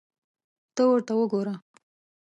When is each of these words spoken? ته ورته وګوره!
ته 0.75 0.81
ورته 0.89 1.13
وګوره! 1.19 1.55